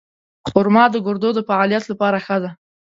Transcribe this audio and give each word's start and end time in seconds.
خرما 0.49 0.83
د 0.91 0.95
ګردو 1.05 1.29
د 1.35 1.39
فعالیت 1.49 1.83
لپاره 1.91 2.17
ښه 2.25 2.37
ده. 2.43 2.49